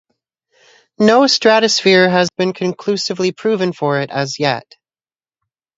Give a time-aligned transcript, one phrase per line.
[0.97, 4.73] No stratosphere has been conclusively proven for it as yet.